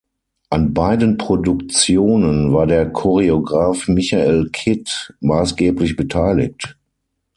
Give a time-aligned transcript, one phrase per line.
[0.49, 4.89] An beiden Produktionen war der Choreograf Michael Kidd
[5.19, 6.75] maßgeblich beteiligt.